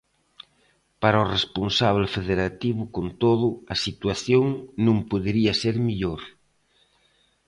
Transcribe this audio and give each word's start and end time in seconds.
Para 1.01 1.23
o 1.23 1.29
responsábel 1.35 2.05
federativo, 2.17 2.81
con 2.95 3.05
todo, 3.23 3.47
"a 3.73 3.75
situación 3.85 4.43
non 4.85 4.97
podería 5.11 5.53
ser 5.61 5.75
mellor". 5.87 6.21